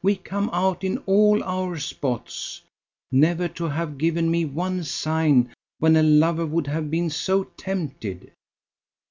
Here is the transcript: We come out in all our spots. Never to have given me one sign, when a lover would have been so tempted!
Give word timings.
We 0.00 0.16
come 0.16 0.48
out 0.54 0.84
in 0.84 0.96
all 1.04 1.44
our 1.44 1.76
spots. 1.76 2.62
Never 3.12 3.46
to 3.48 3.64
have 3.64 3.98
given 3.98 4.30
me 4.30 4.46
one 4.46 4.82
sign, 4.84 5.52
when 5.80 5.96
a 5.96 6.02
lover 6.02 6.46
would 6.46 6.66
have 6.68 6.90
been 6.90 7.10
so 7.10 7.44
tempted! 7.58 8.32